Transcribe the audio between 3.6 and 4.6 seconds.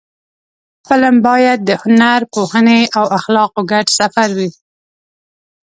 ګډ سفر وي